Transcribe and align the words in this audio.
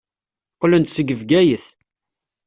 Qqlen-d 0.55 0.89
seg 0.91 1.07
Bgayet. 1.19 1.65